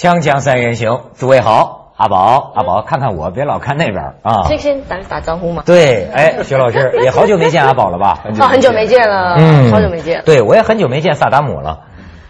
[0.00, 4.44] 锵锵三人行，诸位好，阿宝，阿宝，看看我，别老看那边啊。
[4.48, 5.62] 先先打打招呼嘛。
[5.66, 8.20] 对，哎，徐老师 也好久没见阿宝了吧？
[8.40, 10.22] 哦，很久没见了，嗯，好久没见。
[10.24, 11.80] 对，我也很久没见萨达姆了。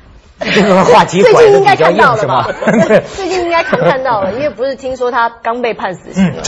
[0.52, 2.48] 这个话题最近应该看到了吧？
[3.14, 6.42] 最近应该看看到了，因为不是听说他刚被判死刑了。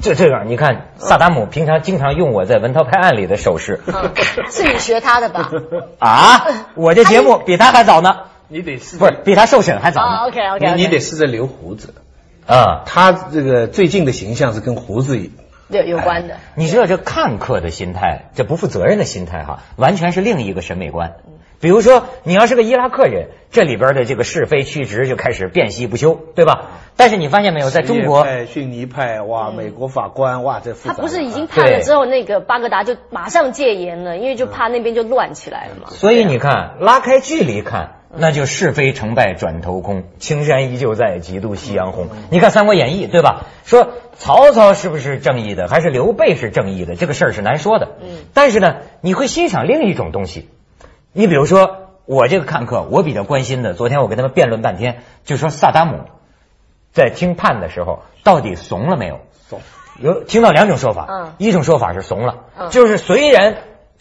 [0.00, 3.80] 这这样，你看萨达姆平常经常用我在文韬拍案里的手势，
[4.50, 5.50] 是你学他的吧？
[6.00, 6.46] 啊，
[6.76, 8.16] 我这节目比他还早呢。
[8.48, 10.16] 你得试，不是比他受审还早呢。
[10.26, 11.94] OK OK，你得试着留胡子。
[12.46, 15.30] 啊，他这个最近的形象是跟胡子
[15.68, 16.36] 有有关的。
[16.54, 21.16] 你知道这看客的心态，这不负责任的心态哈，完全是另一个审美观。
[21.60, 26.68] 比如说，你要是个伊拉克人，这里边的这个是非曲直就开始辨析不休，对吧？
[26.96, 35.90] 但是你发现没有，在中国，逊尼派哇，美国法官哇，这他不是已经判了之后，那个巴格达就马上戒严了，因为就怕那边就乱起来了嘛。
[35.90, 42.08] 所以你看，拉开距离看，那就是非成败转头空，青山依旧在，几度夕阳红。
[42.30, 43.46] 你看《三国演义》，对吧？
[43.64, 46.96] 说曹操是不是正义的，还是刘备是正义的？
[46.96, 47.96] 这个事儿是难说的。
[48.00, 48.08] 嗯。
[48.32, 50.48] 但是呢，你会欣赏另一种东西。
[51.12, 56.00] 你比如说，我这个看客，我比较关心的，昨天我跟他们辩论半天，就说萨达姆
[56.92, 59.20] 在听判的时候到底怂了没有？
[59.48, 59.60] 怂。
[60.00, 63.56] 有听到两种说法，嗯，一种说法是怂了，嗯，就是虽然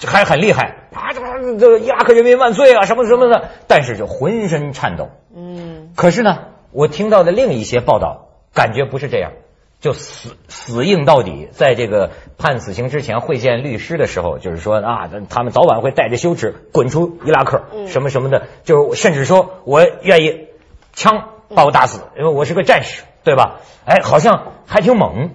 [0.06, 5.94] 还很厉害啊，这这伊拉克人民万岁啊，什么什么的，但是就浑身颤抖，嗯。
[5.95, 6.39] 可是呢，
[6.72, 9.31] 我听到的另一些报道，感觉不是这样。
[9.80, 20.48] 就死死硬到底，在这个判死刑之前会见律师的时候，就是说啊，他们早晚会带着羞耻滚出伊拉克，什么什么的，就是甚至说我愿意
[20.94, 23.59] 枪把我打死，因为我是个战士，对吧？
[23.86, 25.30] 哎，好像还挺猛，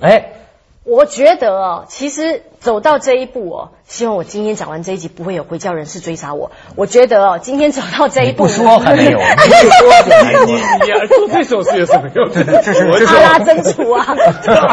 [0.00, 0.32] 哎。
[0.84, 6.52] 我觉得哦，其实走到这一步哦，希望我今天讲完这一集不会有回教人士追杀我。
[6.76, 12.30] 我觉得哦，今天走到这一步，不 说还没有，你说你你做这手势有什么用？
[12.32, 14.06] 这是阿拉真主啊！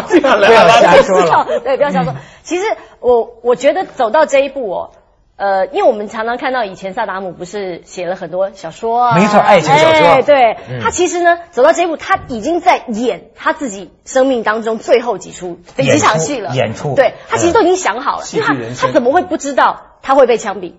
[0.07, 2.13] 不要瞎说了，对，不要瞎说。
[2.43, 2.63] 其实
[2.99, 4.91] 我我觉得走到这一步哦。
[5.39, 10.21] 呃，因为我们常常看到以前萨达姆不是写了很多小说啊，没错，爱情小说。
[10.23, 16.53] 对，他其实呢，走到这一步，他已经在演他自己生命当中最后几出几场戏了。
[16.53, 18.53] 演出，对他其实都已经想好了，因为他
[18.87, 20.73] 他怎么会不知道他会被枪毙，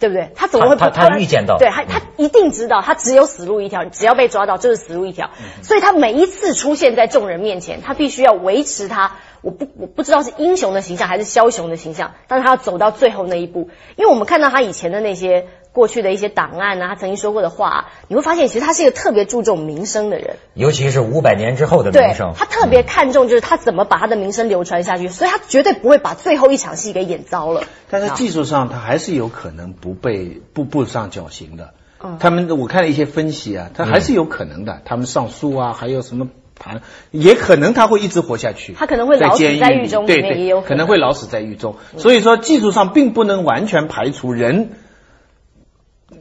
[0.00, 0.32] 对不对？
[0.34, 0.74] 他怎么会？
[0.74, 1.56] 他他预见到？
[1.58, 5.30] 对，他他一定知道，他只有死路一条，只要被抓到就是死路一条。
[5.62, 9.12] 所以他每一次出现在众人面前，他必须要维持他。
[9.42, 27.64] 我不我不知道是英雄的形象还是枭雄的形象，但是他要走到最后那一步，因为我们看到他以前的那些过去的一些档案啊，他曾经说过的话，你会发现其实他是一个特别注重名声的人，尤其是五百年之后的名声，他特别看重就是他怎么把他的名声流传下去，所以他绝对不会把最后一场戏给演糟了。
[27.88, 31.72] 但是技术上他还是有可能不被步步上绞刑的，
[32.18, 36.28] 他们我看了一些分析啊，他还是有可能的，他们上诉啊，还有什么。
[36.62, 41.76] 他也可能他会一直活下去，他可能会老死在狱中，对对，可能会老死在狱中。
[41.96, 44.72] 所以说技术上并不能完全排除人，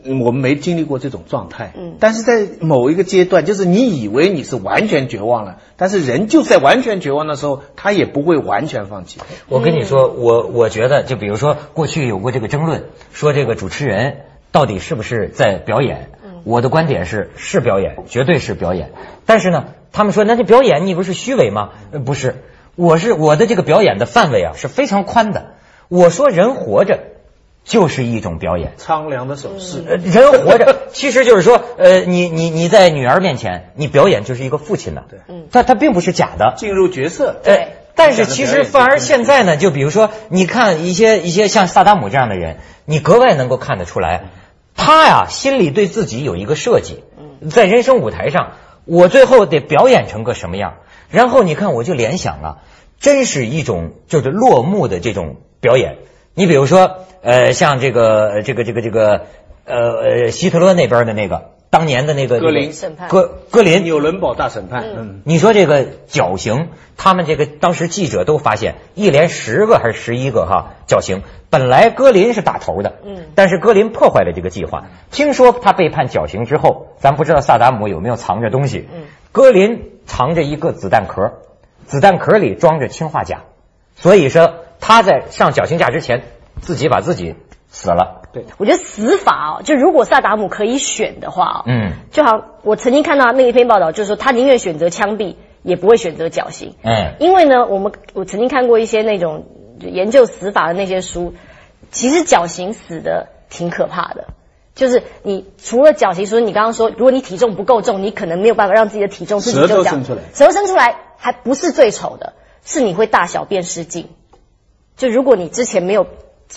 [0.06, 1.74] 我们没经历过这种状态。
[1.76, 9.20] 嗯，但是在某一个阶段，就是你以为你是完全绝望了，但是人就在完全绝望的时候，他也不会完全放弃。
[9.50, 14.22] 我跟你说，我我觉得，就比如说过去有过这个争论，说这个主持人
[14.54, 16.12] 到底是不是在表演？
[16.44, 18.92] 我的观点是，是表演，绝对是表演。
[19.26, 19.66] 但是呢。
[19.92, 21.72] 他们说：“那这表演你不是虚伪吗？”
[22.06, 22.44] 不是，
[22.76, 25.56] 我是我的这个表演的范围啊是非常宽的。
[25.88, 27.00] 我说人活着
[27.64, 29.82] 就是一种表演，苍凉的手势。
[29.82, 37.38] 人活着其实就是说，呃，你你你在女儿面前，你表演就是一个父亲的，对，嗯，他他并不是假的，进入角色。
[37.44, 44.26] 对，但是其实反而现在呢，就比如说，你看一些一些像萨达姆这样的人，你格外能够看得出来，
[44.82, 47.04] 他呀心里对自己有一个设计，
[47.52, 48.54] 在人生舞台上。
[48.86, 50.78] 我最后得表演成个什么样？
[51.12, 52.64] 然后你看，我就联想了，
[53.00, 55.98] 真是一种就是落幕的这种表演。
[56.34, 59.26] 你比如说，呃，像这个这个这个这个
[59.66, 64.86] 呃呃希特勒那边的那个当年的那个格林审判，格格林纽伦堡大审判。
[64.96, 71.22] 嗯，你说这个绞刑，他们这个当时记者都发现，一连十个还是十一个哈绞刑。
[71.52, 74.86] 本来戈林是打头的，嗯，但是戈林破坏了这个计划。
[75.12, 78.88] 听说他被判绞刑之后，咱不知道萨达姆有没有藏着东西。
[78.92, 81.34] 嗯，戈林藏着一个子弹壳，
[81.86, 83.44] 子弹壳里装着氰化钾，
[83.96, 86.24] 所以说他在上绞刑架之前，
[86.62, 87.36] 自己把自己
[87.70, 88.19] 死了。
[88.32, 96.76] 对，我觉得死法哦，就如果萨达姆可以选的话，嗯，就好，我曾经看到那一篇报道，就是说他宁愿选择枪毙，也不会选择绞刑。
[96.84, 99.46] 嗯，因为呢，我们我曾经看过一些那种。
[99.82, 101.36] 研究死法的那些书，
[101.90, 104.26] 其实绞刑死的挺可怕的。
[104.76, 112.34] 就是你除了绞刑，所以你刚刚说，如果你体重不够重，你可能没有办法让自己的体重自己就舌头伸出来，舌头伸出来还不是最丑的，
[112.66, 114.10] 是你会大小便失禁。
[114.98, 116.06] 就如果你之前没有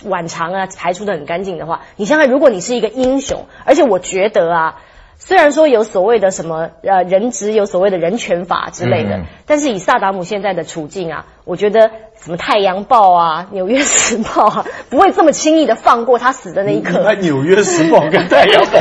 [0.04, 4.76] 晚肠啊排出的很干净的话，你想想，如果你是一个英雄，而且我觉得啊。
[5.24, 17.12] 虽然说有所谓的什么呃人质有所谓的人权法之类的，但是以萨达姆现在的处境啊，我觉得什么《太阳报》啊、《纽约时报》啊， 不会这么轻易的放过他死的那一刻。
[17.20, 18.78] 《纽约时报》跟《太阳报》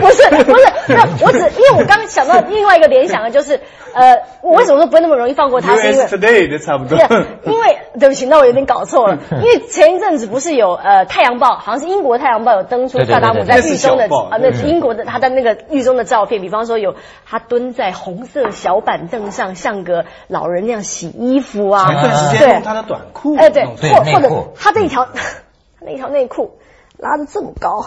[0.00, 3.58] 不 是不是，那我只因为我刚想到另外一个联想的就是，
[3.94, 5.76] 呃，我为什么说不会那么容易放过他？
[5.76, 6.98] 是因为 Today 的差不多。
[7.44, 9.18] 因为对不起，那我有点搞错了。
[9.30, 15.04] 因为前一阵子不是有呃《太阳报》，好像是英国《太阳报》有登出萨达姆在狱中的啊，那英国的。
[15.04, 16.96] 他在那个狱中的照片，比方说有
[17.26, 21.86] 他蹲在红色小板凳上，像个老人那样洗衣服啊。
[21.86, 25.04] 前段时间用他的短裤，哎对，或或者他这一条
[25.78, 26.58] 他那条内裤
[26.98, 27.86] 拉的这么高，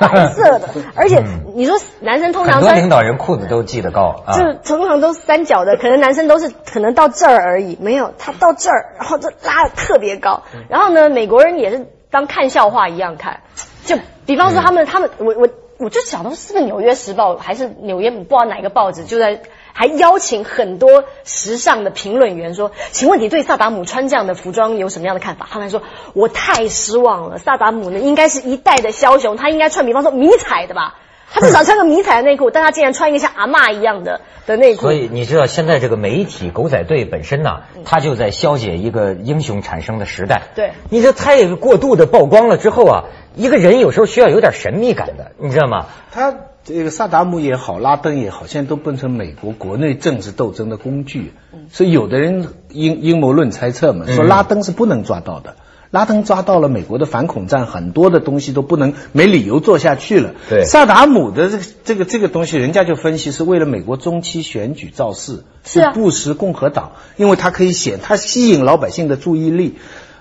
[0.00, 1.22] 白色的， 而且
[1.54, 10.42] 你说男生通常很多领导人裤子都系得高，就通常都是三角的，可能男生都是可能到这儿而已，没有他到这儿，然后就拉的特别高。
[10.68, 13.40] 然后呢，美国人也是当看笑话一样看，
[13.84, 13.96] 就
[14.26, 15.48] 比方说他们他们我我。
[15.80, 19.42] 我就想到是不是《纽约时报》还是纽约不知道哪个报纸就在
[19.78, 25.46] 还邀请很多时尚的评论员说，请问你对萨达姆穿这样的服装有什么样的看法？
[25.48, 25.82] 他们说
[26.14, 30.96] 我太失望了，萨达姆呢应该是一代的枭雄，他应该穿比方说迷彩的吧，
[31.32, 34.80] 他至少穿个迷彩的内裤，但他竟然穿一个像阿嬷一样的的内裤。
[34.80, 40.42] 所以你知道现在这个媒体狗仔队本身呢，他就在消解一个英雄产生的时代。
[40.56, 43.04] 对，你这太过度的曝光了之后啊。
[43.36, 45.86] 一个人有时候需要有点神秘感的，你知道吗？
[46.10, 46.34] 他
[46.68, 51.32] 这个萨达姆也好，拉登也好，现在都变成美国国内政治斗争的工具。
[51.72, 55.56] 所以有的人阴阴谋论猜测嘛，说拉登是不能抓到的。
[55.90, 60.34] 拉登抓到了美国的反恐战，很多的东西都不能没理由做下去了。
[60.50, 69.76] 对，萨达姆的这个这个这个东西，人家就分析是为了美国中期选举造势，是布什共和党，因为他可以显他吸引老百姓的注意力。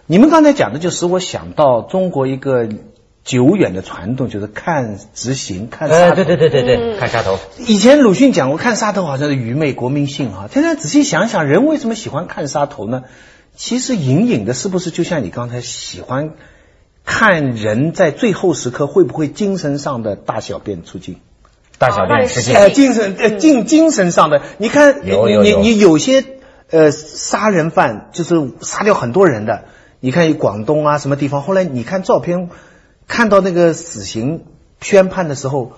[0.06, 2.70] 你们刚才讲的就使我想到中国一个。
[3.28, 6.16] 久远的传统就是看执行，看杀头。
[6.16, 7.38] 对对对对对，看杀头。
[7.58, 10.48] 以前鲁迅讲过，看杀头好像是愚昧国民性哈。
[10.50, 13.04] 现在仔细想想，人为什么喜欢看杀头呢？
[13.54, 16.36] 其实隐隐的，是不是就像你刚才喜欢
[17.04, 21.18] 看人在最后时刻会不会精神上的大小便出镜？
[21.78, 22.56] 大小便失禁？
[22.56, 24.42] 呃，精神呃精精神上的。
[24.58, 25.12] 你看，你
[25.44, 26.24] 你你有些
[26.70, 29.66] 呃杀人犯就是杀掉很多人的。
[30.00, 32.50] 你看广东啊什么地方，后来你看照片。
[33.08, 34.46] 看到那个死刑
[34.82, 35.74] 宣判的时候，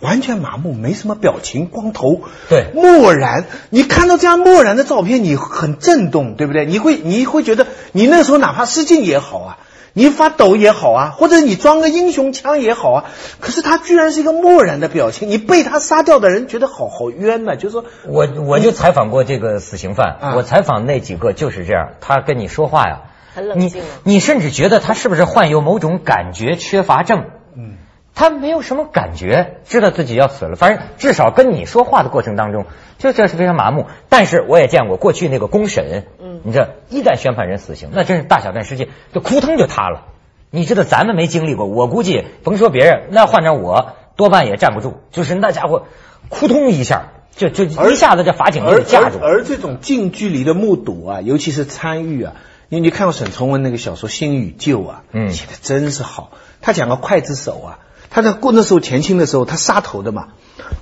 [0.00, 3.44] 完全麻木，没什么表情，光头，对，漠然。
[3.70, 6.66] 你看到这样漠然的照片，你很震动，对不对？
[6.66, 9.58] 你会你会觉得，你那时候哪怕失禁也好啊，
[9.92, 13.04] 你发抖也好啊，或者你装个英雄腔也好啊。
[13.38, 17.54] 可是他居然是一个漠然的表情，你被他杀掉的人觉得好好冤呐。
[17.54, 23.02] 就是说我我就采访过这个死刑犯，我采访那几个就是这样，他跟你说话呀。
[23.34, 23.82] 很冷静。
[24.04, 27.24] 你你甚至觉得他是不是患有某种感觉缺乏症？
[27.56, 27.76] 嗯，
[28.14, 30.56] 他没有什么感觉，知道自己要死了。
[30.56, 32.66] 反正至少跟你说话的过程当中，
[32.98, 33.86] 就这是非常麻木。
[34.08, 40.06] 但是我也见过过去那个公审，嗯，你这一旦宣判人死刑，那真是大小便失禁，就扑腾就塌了。
[40.50, 45.00] 你知道咱们没经历过，我估计甭说别人，那换成我多半也站不住。
[45.10, 45.86] 就是那家伙，
[46.28, 49.18] 扑通一下就就一下子这法警就架住。
[49.22, 52.34] 而这种近距离的目睹啊，尤其是参与啊。
[52.72, 56.30] 你你看过沈从文那个小说《新与旧》啊，嗯，写的真是好。
[56.62, 60.28] 他讲个刽子手啊，他在过那时候前清的时候，他杀头的嘛，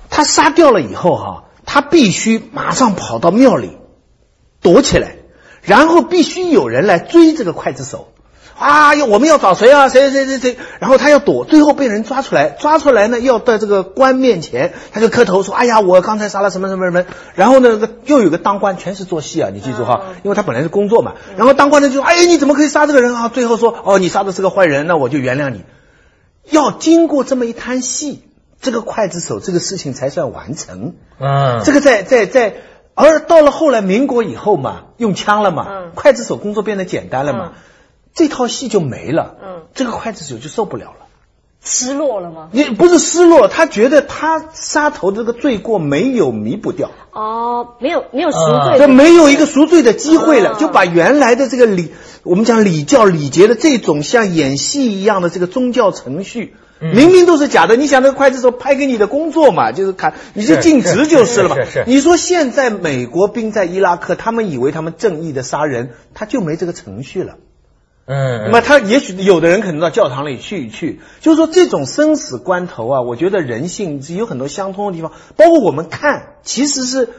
[0.09, 3.77] 他杀掉了以后哈，他必须马上跑到庙里
[4.61, 5.17] 躲起来，
[5.63, 8.13] 然后必须有人来追这个刽子手。
[8.61, 9.89] 啊，要我们要找谁啊？
[9.89, 10.57] 谁谁谁谁？
[10.79, 17.05] 然后他要躲，最后被人抓出来，抓出来呢，要在这个官面前，他就磕头说：“哎呀，我刚才杀了什么什么什么。
[17.33, 19.49] ”然后呢，又有个当官，全是做戏啊！
[19.51, 21.13] 你记住哈，因为他本来是工作嘛。
[21.37, 25.63] 然后当官的就说：“哎，你怎么可以杀这个人啊？”最后说：“哦，你杀的是个坏人，那我就原谅你。”
[26.51, 28.23] 要经过这么一摊戏，
[28.61, 30.93] 这个刽子手这个事情才算完成。
[31.19, 32.55] 嗯，这个在在在，
[32.93, 37.53] 而到了后来民国以后嘛，用枪了嘛，刽子手工作变得简单了嘛。
[38.13, 41.07] 这套戏就没了，嗯，这个刽子手就受不了了，
[41.63, 42.49] 失落了吗？
[42.51, 57.75] 你不是失落，他觉得他杀头这个罪过没有弥补掉，哦，没有没有赎罪，这没有一个赎罪的机会了，就把原来的这个礼，我们讲礼教礼节的这种像演戏一样的这个宗教程序，明明都是假的。
[57.75, 61.55] 你想那个刽子手拍给你的工作嘛，就是看你就尽职就是了嘛。
[61.55, 61.83] 是是。
[61.87, 67.35] 你说现在美国兵在伊拉克，他们以为他们正义的杀人，他就没这个程序了。
[68.05, 77.09] 嗯，那么他也许有的人可能到教堂里去一去，就是说这种生死关头啊，我觉得人性是有很多相通的地方，包括我们看，其实是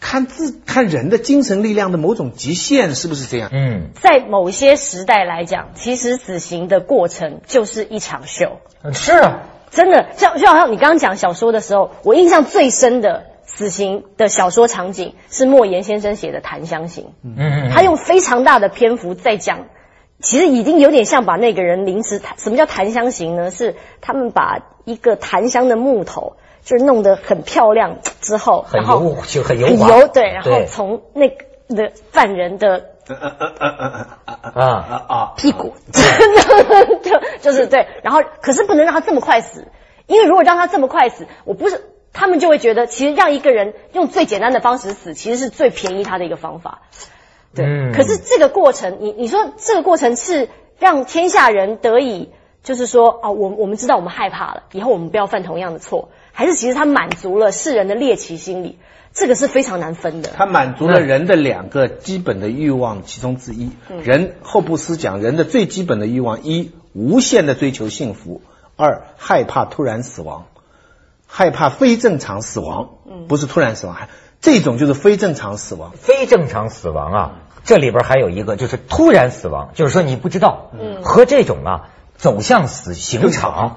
[0.00, 3.50] 看自看人的精神力量的某种极限，是不是这样？
[3.52, 8.58] 嗯，在某些时代来讲，其实死刑的过程就是一场秀。
[8.92, 17.04] 是啊，真的，像就好像你刚刚讲小说的时候，我印象最深的死刑的小说场景是莫言先生写的《檀香刑》。
[17.22, 19.66] 嗯嗯，他用非常大的篇幅在讲。
[20.20, 23.50] 其实已经有点像把那个人临时，什么叫檀香型呢？
[23.50, 31.44] 是他们把一个檀香的木头，就是弄得很漂亮之后，很油就很油油对，然后从那个
[32.10, 34.08] 犯人的啊。
[34.54, 35.32] 啊啊。
[35.36, 35.74] 屁股，
[37.02, 37.10] 就
[37.40, 39.68] 就是对，然后可是不能让他这么快死，
[40.06, 46.82] 因为如果让他这么快死，我不是他们就会觉得，其实让一个人用最简单的方式死，其实是最便宜他的一个方法。
[47.54, 52.28] 对，可是这个过程，你你说这个过程是让天下人得以，
[52.62, 58.78] 就是说，哦，我我们知道我们害怕了，以后我们不要犯同样的错，还是其实他满足了世人的猎奇心理，
[59.14, 60.30] 这个是非常难分的。
[60.36, 63.70] 他满足了人的两个基本的欲望其中之一。
[64.04, 68.42] 人霍布斯讲，人的最基本的欲望一，无限的追求幸福；
[68.76, 70.46] 二，害怕突然死亡，
[71.26, 73.96] 害怕非正常死亡，嗯不是突然死亡。
[74.40, 77.32] 这种就是非正常死亡，非正常死亡啊！
[77.64, 83.76] 这里边还有一个就是突然死亡，就是说你不知道，嗯，和这种啊走向死刑场，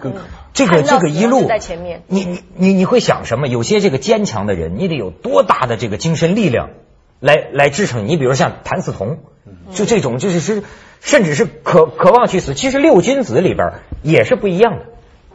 [0.54, 3.48] 这个这个一路在前面，你你你你会想什么？
[3.48, 6.70] 有些这个坚强的人，你得有多大的这个精神力量
[7.20, 8.16] 来来支撑你？
[8.16, 9.18] 比如像谭嗣同，
[9.74, 10.64] 就这种就是是
[11.02, 12.54] 甚至是渴渴望去死。
[12.54, 14.86] 其实六君子里边也是不一样的，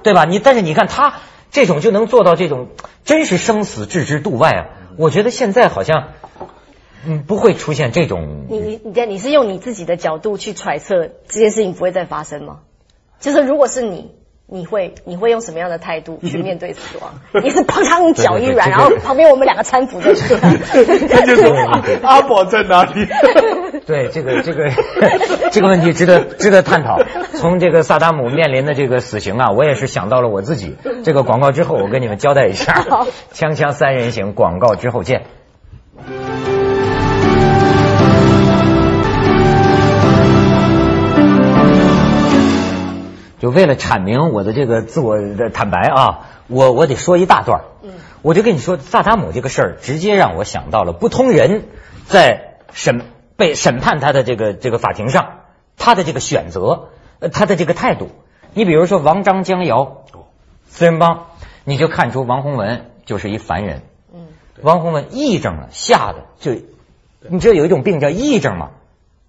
[0.02, 0.24] 对吧？
[0.24, 1.14] 你但是你看他
[1.50, 2.68] 这种就能做到这种，
[3.04, 4.64] 真是生死置之度外啊！
[4.96, 6.12] 我觉得现在好像，
[7.06, 8.46] 嗯，不会出现这种。
[8.48, 12.60] 你你你，你是用你自己的角度去揣测这件事情不会再发生吗？
[13.20, 14.12] 就是如果是你。
[14.48, 17.14] 你会你会用什么样的态度 去面对死亡？
[17.42, 21.08] 你是砰当脚一软，然后旁边我们两个搀扶着你。
[21.08, 21.52] 他就说
[22.02, 23.06] 阿宝在哪里？
[23.86, 24.70] 对这个这个
[25.50, 26.98] 这个问题值得值得探讨。
[27.34, 30.76] 从这个萨达姆面临的这个死刑啊，我也是想到了我自己。
[31.04, 32.84] 这个广告之后，我跟你们交代一下。
[33.32, 35.22] 锵锵三人行，广告之后见。
[43.46, 51.62] 就为了阐明我的这个自我的坦白啊，我我得说一大段嗯，我就跟你说萨达姆这个事儿，直接让我想到了不通人
[52.06, 53.02] 在审
[53.36, 55.42] 被审判他的这个这个法庭上，
[55.76, 56.88] 他的这个选择，
[57.32, 58.08] 他的这个态度。
[58.52, 59.98] 你比如说王张江瑶，
[60.66, 61.26] 四人帮，
[61.62, 63.82] 你就看出王洪文就是一凡人。
[64.12, 64.26] 嗯，
[64.60, 66.50] 王洪文癔症了，吓得就，
[67.28, 68.70] 你知道有一种病叫癔症吗？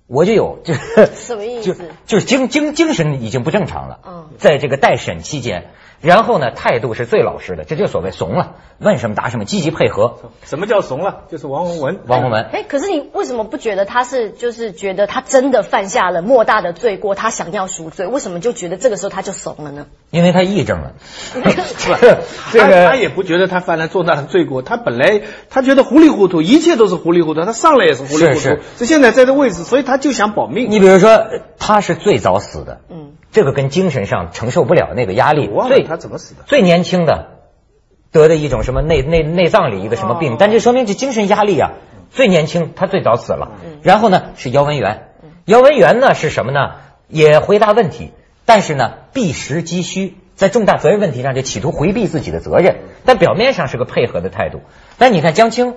[0.07, 1.73] 我就有，就什么意思？
[1.73, 3.99] 就就是精精精神已经不正常了。
[4.07, 10.19] 嗯，在这个待审期间，然后呢，态度是最老实的，这就所谓怂了，问什么答什么，积极配合。
[10.43, 11.23] 什么叫怂了？
[11.31, 11.99] 就是王洪文。
[12.05, 12.45] 王洪文。
[12.53, 18.05] 哎，可是你为什么不觉得他是就是觉得他真的犯下了莫大的罪过，他想要赎罪？
[18.05, 19.87] 为什么就觉得这个时候他就怂了呢？
[20.11, 20.93] 因为他癔症了。
[22.53, 28.39] 这个他也不觉得他犯了重大的罪过，他本来他觉得糊里糊涂，一切都是糊里糊涂，他上来也是糊里糊涂。
[28.39, 28.85] 是是。
[28.85, 30.69] 现在在这位置，所以他就想保命。
[30.69, 31.25] 你比如说，
[31.57, 32.81] 他是最早死的。
[32.89, 33.13] 嗯。
[33.37, 35.47] 这个跟精神上承受不了那个压力。
[35.67, 36.41] 最他怎么死的？
[36.47, 37.37] 最年轻的
[38.11, 41.73] 得的一种什么内内内脏里一个什么病，但这说明这精神压力啊，
[42.09, 43.51] 最年轻他最早死了。
[43.83, 45.09] 然后呢是姚文元，
[45.45, 46.77] 姚文元呢是什么呢？
[47.07, 48.11] 也回答问题。
[48.45, 54.61] 但是呢，避实击虚，在重大责任问题上就企图回避自己的责任，但表面上是个配合的态度。
[54.97, 55.75] 但你看江青，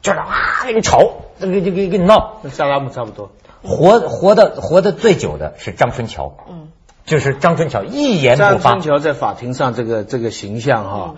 [0.00, 0.28] 就是啊，
[0.66, 1.00] 给你吵，
[1.40, 2.38] 跟跟跟跟你闹。
[2.42, 3.32] 跟萨拉姆差不多。
[3.62, 6.68] 活活的活的最久的是张春桥，嗯，
[7.04, 8.72] 就是张春桥一言不发。
[8.72, 11.14] 张春桥在法庭上这个这个形象哈，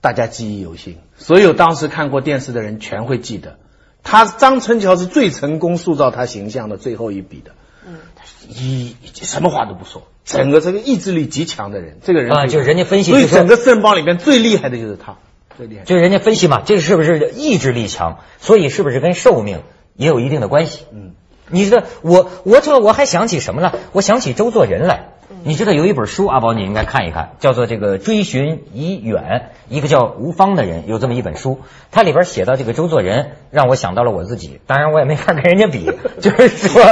[0.00, 3.58] 大家记忆犹新，所有当时看过电视的人全会记得。
[4.02, 7.52] 他张春桥是最成功塑造他形象的最后一笔的。
[7.88, 7.98] 嗯
[8.48, 15.16] 一什么话都不说，整个这个意志力极强的人，这个人啊，就是人家分析，所以整个四人帮里面最厉害的就是他，
[15.56, 15.84] 最厉害。
[15.84, 18.18] 就是人家分析嘛，这个是不是意志力强？
[18.40, 19.62] 所以是不是跟寿命
[19.94, 20.84] 也有一定的关系？
[20.92, 21.05] 嗯，
[21.48, 23.74] 你知道我我这我还想起什么了？
[23.92, 25.08] 我想起周作人来。
[25.42, 31.60] 你知道有一本书，阿宝你应该看一看，叫做这个追寻已远，一个叫吴芳的人有这么一本书，
[31.90, 34.60] 它里边写到这个周作人，让我想到了我自己。
[34.66, 36.82] 当然我也没法跟人家比，就是说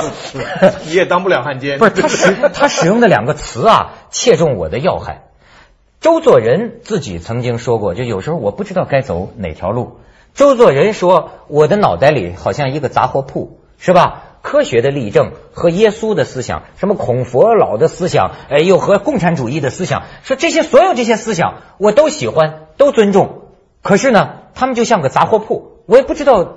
[0.86, 1.78] 你也当不了汉奸。
[1.78, 5.22] 不是他使 他使用的两个词啊，切中我的要害。
[6.00, 9.98] 周作人自己曾经说过，就有时候我不知道该走哪条路。
[10.34, 14.22] 周作人说，我的脑袋里好像一个杂货铺，是吧？
[14.44, 23.48] 科学的例证和耶稣的思想，什么孔佛老的思想，哎，又和共产主义的思想，说这些所有这些思想我都喜欢，都尊重。
[23.80, 26.56] 可是呢，他们就像个杂货铺，我也不知道，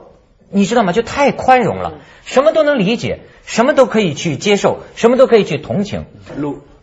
[0.52, 0.92] 你知道吗？
[0.92, 1.94] 就太宽容了，
[2.26, 6.08] 什么都能理解，什么都可以去接受，什么都可以去同情。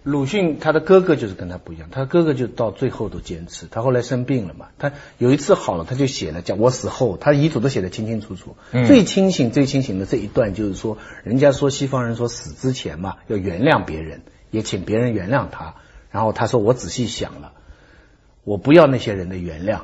[0.04, 3.66] 鲁迅他的哥哥就是跟他不一样，他哥哥就到最后都坚持。
[3.70, 8.54] 他后来生病了嘛，他有一次好了，他就写了讲我死后，他遗嘱都写的清清楚楚。
[8.70, 14.20] 最清醒、最清醒的这一段就是说，人家说西方人说死之前嘛要原谅别人，
[14.50, 15.76] 也请别人原谅他。
[16.10, 17.52] 然后他说我仔细想了，
[18.44, 19.80] 我不要那些人的原谅。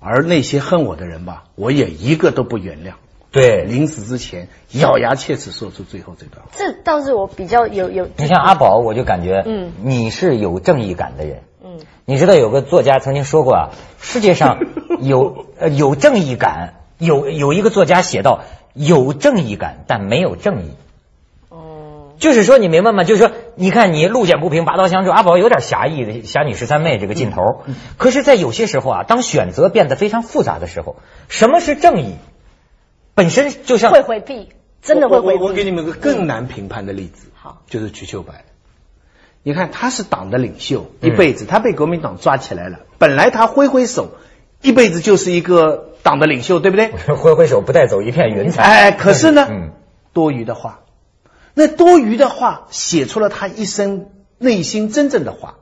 [0.00, 2.94] 而那些恨我的人吧，我也一个都不原谅。
[3.32, 6.50] 对，临死之前咬牙切齿说出最后这段话。
[6.54, 8.06] 这倒是我比较有有。
[8.18, 11.42] 你像阿宝，我就感觉，嗯，你是有正义感的人。
[11.64, 13.68] 嗯，你知道有个作家曾经说过啊，
[14.00, 14.58] 世界上
[15.00, 18.42] 有呃有正义感，有有一个作家写到，
[18.74, 20.72] 有正义感但没有正义。
[22.18, 23.02] 就是说，你明白吗？
[23.02, 27.64] 就是说，你看你路见不平拔刀相助，阿宝有点侠义的侠女十三妹这个劲头。
[27.96, 30.94] 可是，在有些时候啊，当选择变得非常复杂的时候，
[31.26, 32.14] 什么是正义？
[33.14, 34.48] 本身就像会回避，
[34.82, 35.44] 真的会回避。
[35.44, 38.44] 我给你们个更难评判的例子，好，就是瞿秋白。
[39.42, 44.12] 你看他是党的领袖，一辈子他被国民党抓起来了，本来他挥挥手，
[44.60, 46.92] 一辈子就是一个党的领袖，对不对？
[47.16, 48.62] 挥挥手不带走一片云彩。
[48.62, 49.48] 哎，可是呢，
[50.12, 50.80] 多余的话。
[51.54, 54.06] 那多余的话写出了他一生
[54.38, 55.56] 内心真正的话，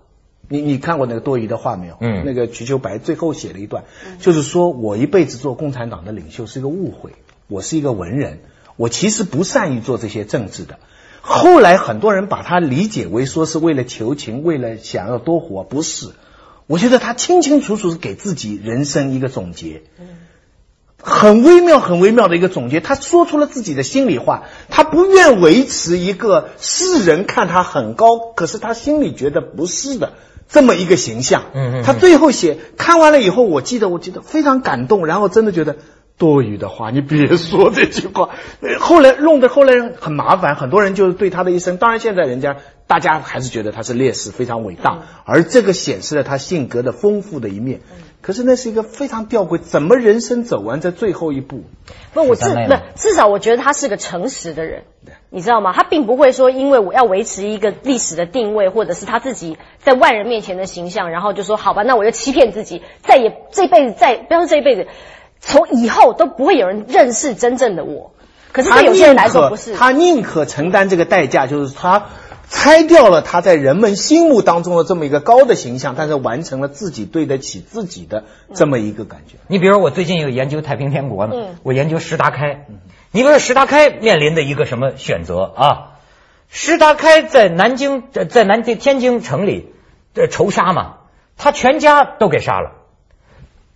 [0.49, 1.97] 你你看过那个多余的话没有？
[2.01, 3.85] 嗯，那个瞿秋白最后写了一段，
[4.21, 7.11] 就是说我一辈子做共产党的领袖是一个误会，
[7.51, 8.39] 我是一个文人，
[8.77, 10.79] 我其实不善于做这些政治的。
[11.21, 16.11] 后来很多人把他理解为说是为了求情，为了想要多活，不是。
[16.69, 19.83] 我觉得他清清楚楚是给自己人生一个总结。
[21.03, 24.45] 很微妙、很微妙的一个总结，他说出了自己的心里话。
[24.69, 30.13] 他不愿维持一个世人看他很高，可是他心里觉得不是的
[30.49, 31.45] 这么一个形象。
[31.53, 31.83] 嗯嗯。
[31.83, 35.77] 他最后写看完了以后，我记得，我记得非常感动，然后真的觉得
[36.21, 38.29] 多余的话，你别说这句话。
[38.79, 41.79] 后来弄得后来很麻烦，很多人就是对他的一生。
[41.79, 47.81] 当然，现在人家大家还是觉得他是烈士，非常伟大，而这个显示了他性格的丰富的一面。
[48.21, 51.65] 可是那是一个非常吊诡，怎么人生走完这最后一步？
[52.13, 54.83] 不，我至不至少我觉得他是个诚实的人，
[55.31, 55.73] 你知道吗？
[55.73, 64.87] 他并不会说因为我要维持一个历史的定位，或者是他自己在外人面前的形象，然后就说好吧，那我就欺骗自己，再也这辈子再不要说这一辈子，
[65.41, 68.13] 从以后都不会有人认识真正的我。
[68.53, 72.07] 可是对有些人来说不是，他宁可承担这个代价，就是他。
[72.53, 78.25] 拆掉了他在人们心目当中的这么一个高的形象，但是完成了自己对得起自己的
[78.55, 79.37] 这么一个感觉。
[79.47, 82.67] 你比如我最近有研究太平天国呢，我研究石达开。
[83.13, 85.93] 你比如说石达开面临的一个什么选择啊？
[86.49, 89.73] 石达开在南京，在南京天津城里
[90.13, 90.95] 的仇杀嘛，
[91.37, 92.73] 他全家都给杀了。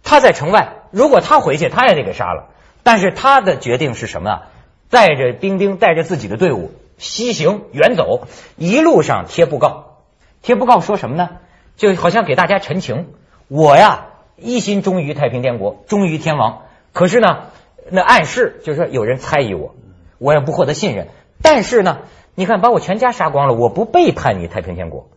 [0.05, 2.51] 他在城外，如果他回去，他也得给杀了。
[2.83, 4.43] 但是他的决定是什么？
[4.90, 6.71] 带着兵丁，带着自己的队伍。
[6.99, 9.97] 西行远走，一路上贴布告，
[10.43, 11.31] 贴布告说什么呢？
[11.77, 13.09] 就好像给大家陈情，
[13.49, 16.62] 我呀一心忠于太平天国，忠于天王。
[16.93, 17.47] 可是呢，
[17.90, 19.75] 那暗示就是说有人猜疑我，
[20.19, 21.09] 我也不获得信任。
[21.43, 22.03] 但是呢，
[22.37, 25.09] 你看把我全家杀光了，我不背叛你太平天国。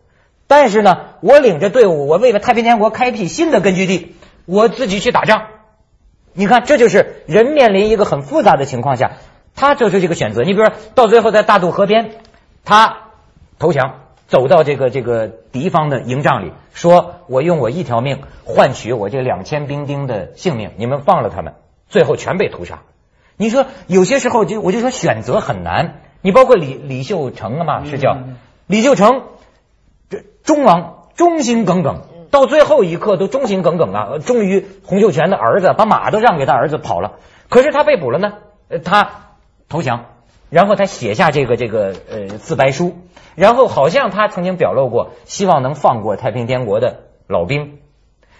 [0.48, 4.16] 但是呢，我领着队伍，我为了太平天国开辟新的根据地，
[4.48, 5.42] 我自己去打仗。
[6.32, 9.12] 你看，这就是人面临一个很复杂的情况下。
[9.54, 12.12] 他做出这个选择，你比如说到最后在大渡河边，
[12.64, 13.08] 他
[13.58, 21.54] 投降，走到这个这个敌方的营帐里，说我用我一条命换取我这两千兵丁的性命，你们放了他们，
[21.88, 22.82] 最后全被屠杀。
[23.36, 28.16] 你说有些时候就我就说选择很难，你包括李李秀成啊嘛，是叫
[28.68, 29.24] 李秀成，
[30.08, 37.12] 这忠王忠心耿耿，到最后一刻都忠心耿耿啊，终于洪秀全的儿子把马都让给他儿子跑了，
[37.48, 38.34] 可是他被捕了呢，
[38.68, 39.10] 呃他。
[39.70, 40.06] 投降，
[40.48, 42.96] 然后他写下这个这个呃自白书，
[43.34, 47.76] 然后好像他曾经表露过希望能放过太平天国的老兵。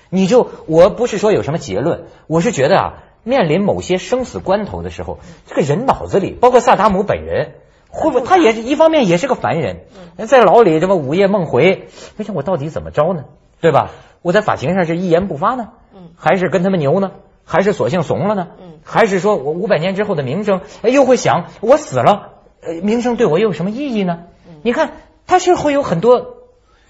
[0.09, 7.57] 你就我不是说有什么结论，我是觉得啊，面临某些生死关头的时候，这个人脑子里，包括萨达姆本人，
[7.91, 9.81] 会不会他也是一方面也是个凡人，
[10.27, 13.25] 在牢里这么午夜梦回，你想我到底怎么着呢？
[13.61, 13.91] 对吧？
[14.23, 15.69] 我在法庭上是一言不发呢，
[16.17, 17.13] 还是跟他们牛呢？
[17.45, 18.49] 还是索性怂了呢？
[18.85, 24.21] 还是说我五百年之后的名声，又会想我死了，呃，名声对我又有什么意义呢？
[24.63, 24.93] 你看，
[25.27, 26.37] 他是会有很多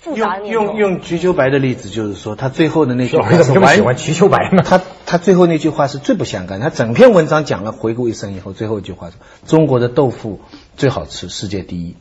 [0.00, 0.38] 复杂。
[0.38, 4.62] 用用用瞿秋白的例子，就是说他最后的那句，怎么这么喜欢瞿秋白呢？
[4.64, 6.60] 他他最后那句话是最不相干。
[6.60, 10.40] 他整篇文章讲了回顾一生以后，最后一句话说：“中国的豆腐
[10.76, 11.96] 最好吃，世界第一。”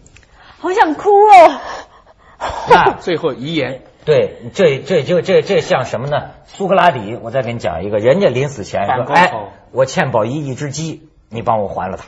[0.60, 1.60] 好想哭哦！
[2.70, 6.30] 那最后遗言，对，这这就这这像什么呢？
[6.46, 9.34] 苏格拉底，我再给你讲一个，人家临死前说：“哎，
[9.74, 12.06] 我欠宝仪一只鸡，你帮我还了他。”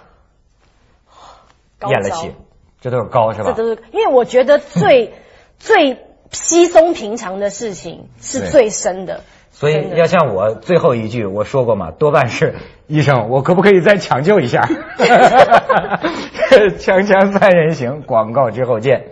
[1.89, 2.31] 咽了气，
[2.79, 3.51] 这都是高是吧？
[3.51, 5.11] 这都是因为我觉得最
[5.59, 5.97] 最
[6.31, 9.25] 稀松平常的事情是最深的。
[9.51, 12.55] 所以要像我最后一句我说过嘛，多半是
[12.87, 14.61] 医生，我可不可以再抢救一下？
[16.79, 19.07] 锵锵三人行，广告之后见。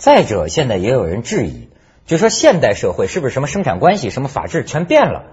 [0.00, 1.68] 再者，现在也有人质疑，
[2.06, 5.24] 就说现代社会是不是什么生产关系、什么法治全变了？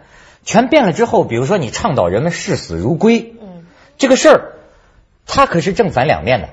[0.44, 3.66] 全变了之后，比如说你倡导人们视死如归，嗯，
[3.98, 4.54] 这个事儿。
[5.26, 6.50] 它可是正反两面的，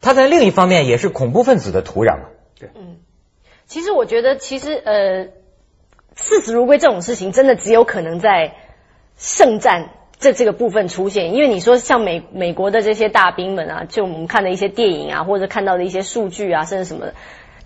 [0.00, 2.28] 它在另一方面也是恐怖分子的土壤啊。
[2.58, 2.98] 对，嗯，
[3.66, 5.26] 其实我觉得，其实呃，
[6.14, 8.54] 视死如归这种事情，真的只有可能在
[9.16, 11.32] 圣战这这个部分出现。
[11.34, 17.14] 因为你说像美美国的这些大兵们啊，就我们看的一些电影啊，或者看到的一些数据啊，甚至什么的，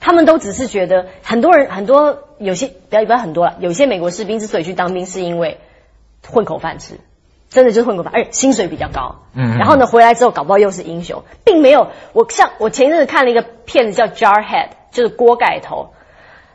[0.02, 5.58] 他们都只是觉得很多人很多有些不要不要很多了，有些美国士兵之所以去当兵，是因为
[6.28, 6.96] 混口饭吃。
[7.48, 9.16] 真的就是混口饭，而且薪水比较高。
[9.34, 11.88] 嗯，然后呢，回来之后搞不好又是英雄，并没有。
[12.14, 15.90] 我像我前一阵子看了一个片子叫《Jarhead》，就是锅盖头。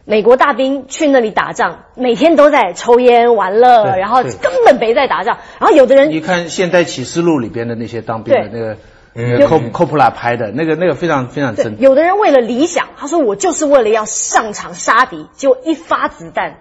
[0.05, 5.37] 美国大兵去那里打仗，每天都在抽烟玩乐，然后根本没在打仗。
[5.59, 8.77] 然后有的人，你看《现代启示录》里边的那些当兵的那个，
[9.17, 11.81] 嗯，科科普拉拍的那个那个非常非常真。
[11.81, 16.59] 有的人为了理想，他说我就是为了要上场杀敌，就一发子弹。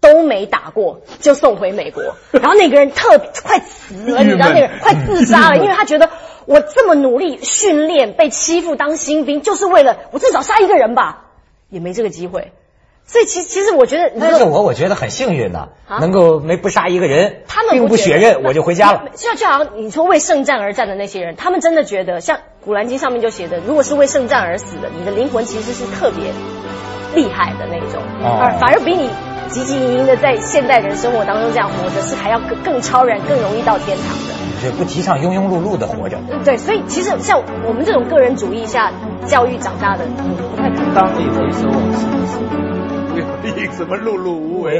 [0.00, 6.10] 都没打过就送回美国， 然后那个人特快死了，你知道那个人快自杀了， 因为他觉得
[6.44, 11.26] 我这么努力训练被欺负当新兵，就是为了我至少杀一个人吧，
[11.70, 12.50] 也没这个机会。
[13.12, 15.68] 所以其其实我觉得，但是我我觉得很幸运的，
[16.00, 19.04] 能够没不杀一个人，他们并不血刃我就回家了。
[19.14, 26.32] 就就好像你说为圣战而战的那些人，他们真的觉得像《古兰经》上面就写的，如果是为圣战而死的，你的灵魂其实是特别
[27.14, 28.02] 厉害的那种，
[28.58, 29.10] 反而比你。
[29.50, 34.32] 汲汲营营的在现代人生活当中这样活着，是还要更更超然、更容易到天堂的。
[34.62, 36.16] 对，不提倡庸庸碌碌的活着。
[36.42, 38.90] 对，所以其实像我们这种个人主义下
[39.26, 40.94] 教育长大的，不太可能。
[40.94, 42.81] 当你回首往事的
[43.42, 44.70] 时候，什么碌碌无为。